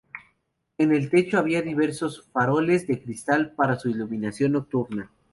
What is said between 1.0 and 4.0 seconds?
techo había diversos faroles de cristal para su